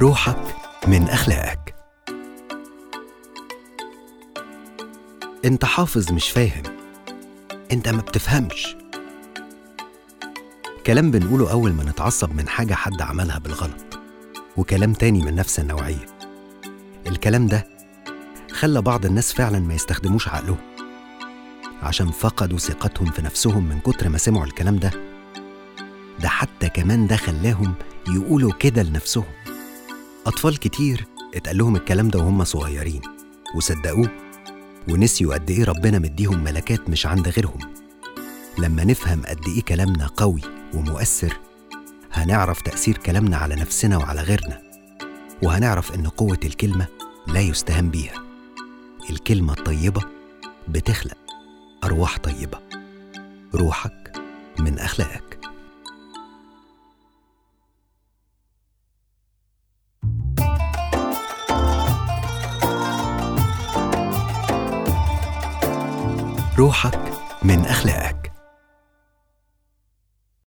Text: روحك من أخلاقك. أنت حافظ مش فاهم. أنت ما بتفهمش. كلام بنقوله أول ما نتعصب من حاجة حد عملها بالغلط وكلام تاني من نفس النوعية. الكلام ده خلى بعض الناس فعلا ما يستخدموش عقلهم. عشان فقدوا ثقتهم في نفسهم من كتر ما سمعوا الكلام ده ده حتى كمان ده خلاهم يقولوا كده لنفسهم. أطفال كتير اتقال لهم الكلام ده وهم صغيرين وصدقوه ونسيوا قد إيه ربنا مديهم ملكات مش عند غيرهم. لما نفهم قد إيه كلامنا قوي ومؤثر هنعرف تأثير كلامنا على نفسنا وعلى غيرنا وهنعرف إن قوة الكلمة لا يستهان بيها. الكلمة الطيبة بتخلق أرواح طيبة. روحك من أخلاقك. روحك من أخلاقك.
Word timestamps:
روحك 0.00 0.56
من 0.88 1.08
أخلاقك. 1.08 1.74
أنت 5.44 5.64
حافظ 5.64 6.12
مش 6.12 6.30
فاهم. 6.30 6.62
أنت 7.72 7.88
ما 7.88 8.00
بتفهمش. 8.00 8.76
كلام 10.86 11.10
بنقوله 11.10 11.50
أول 11.50 11.72
ما 11.72 11.84
نتعصب 11.84 12.34
من 12.34 12.48
حاجة 12.48 12.74
حد 12.74 13.02
عملها 13.02 13.38
بالغلط 13.38 13.98
وكلام 14.56 14.92
تاني 14.92 15.22
من 15.22 15.34
نفس 15.34 15.58
النوعية. 15.60 16.06
الكلام 17.06 17.46
ده 17.46 17.66
خلى 18.52 18.82
بعض 18.82 19.06
الناس 19.06 19.32
فعلا 19.32 19.58
ما 19.58 19.74
يستخدموش 19.74 20.28
عقلهم. 20.28 20.58
عشان 21.82 22.10
فقدوا 22.10 22.58
ثقتهم 22.58 23.10
في 23.10 23.22
نفسهم 23.22 23.68
من 23.68 23.80
كتر 23.80 24.08
ما 24.08 24.18
سمعوا 24.18 24.46
الكلام 24.46 24.76
ده 24.76 24.90
ده 26.20 26.28
حتى 26.28 26.68
كمان 26.68 27.06
ده 27.06 27.16
خلاهم 27.16 27.74
يقولوا 28.08 28.52
كده 28.52 28.82
لنفسهم. 28.82 29.24
أطفال 30.26 30.58
كتير 30.58 31.06
اتقال 31.34 31.58
لهم 31.58 31.76
الكلام 31.76 32.08
ده 32.08 32.18
وهم 32.18 32.44
صغيرين 32.44 33.00
وصدقوه 33.56 34.10
ونسيوا 34.88 35.34
قد 35.34 35.50
إيه 35.50 35.64
ربنا 35.64 35.98
مديهم 35.98 36.44
ملكات 36.44 36.90
مش 36.90 37.06
عند 37.06 37.28
غيرهم. 37.28 37.58
لما 38.58 38.84
نفهم 38.84 39.22
قد 39.26 39.38
إيه 39.48 39.62
كلامنا 39.62 40.06
قوي 40.06 40.40
ومؤثر 40.74 41.36
هنعرف 42.12 42.62
تأثير 42.62 42.96
كلامنا 42.98 43.36
على 43.36 43.54
نفسنا 43.54 43.96
وعلى 43.98 44.20
غيرنا 44.22 44.62
وهنعرف 45.42 45.94
إن 45.94 46.06
قوة 46.06 46.38
الكلمة 46.44 46.86
لا 47.26 47.40
يستهان 47.40 47.90
بيها. 47.90 48.24
الكلمة 49.10 49.52
الطيبة 49.52 50.02
بتخلق 50.68 51.16
أرواح 51.84 52.18
طيبة. 52.18 52.58
روحك 53.54 54.12
من 54.58 54.78
أخلاقك. 54.78 55.33
روحك 66.58 67.00
من 67.42 67.66
أخلاقك. 67.66 68.33